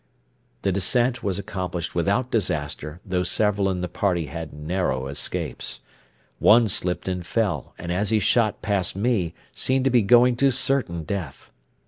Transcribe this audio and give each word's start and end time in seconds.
The 0.63 0.71
descent 0.71 1.21
was 1.21 1.37
accomplished 1.37 1.93
without 1.93 2.31
disaster, 2.31 2.99
though 3.05 3.21
several 3.21 3.69
of 3.69 3.81
the 3.81 3.87
party 3.87 4.25
had 4.25 4.51
narrow 4.51 5.05
escapes. 5.05 5.81
One 6.39 6.67
slipped 6.69 7.07
and 7.07 7.23
fell, 7.23 7.75
and 7.77 7.91
as 7.91 8.09
he 8.09 8.17
shot 8.17 8.63
past 8.63 8.95
me 8.95 9.35
seemed 9.53 9.85
to 9.85 9.91
be 9.91 10.01
going 10.01 10.37
to 10.37 10.49
certain 10.49 11.03
death. 11.03 11.51